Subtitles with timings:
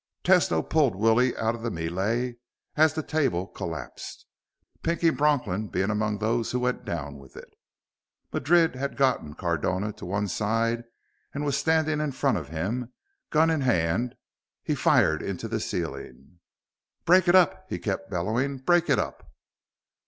[0.23, 2.37] Tesno pulled Willie out of the melee
[2.75, 4.25] as the table collapsed,
[4.81, 7.53] Pinky Bronklin being among those who went down with it.
[8.33, 10.85] Madrid had gotten Cardona to one side
[11.35, 12.91] and was standing in front of him,
[13.29, 14.15] gun in hand.
[14.63, 16.39] He fired into the ceiling.
[17.05, 18.57] "Break it up!" he kept bellowing.
[18.57, 19.31] "Break it up!"